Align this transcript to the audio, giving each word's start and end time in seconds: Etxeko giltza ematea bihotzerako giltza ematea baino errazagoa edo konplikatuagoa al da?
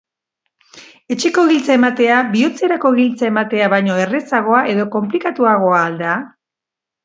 Etxeko 1.15 1.43
giltza 1.51 1.75
ematea 1.81 2.15
bihotzerako 2.33 2.93
giltza 3.01 3.29
ematea 3.29 3.69
baino 3.77 4.01
errazagoa 4.07 4.65
edo 4.75 4.89
konplikatuagoa 4.99 5.87
al 5.87 6.03
da? 6.05 6.21